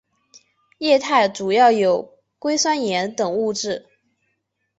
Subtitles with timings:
[0.79, 3.85] 液态主要有硅酸盐等物质。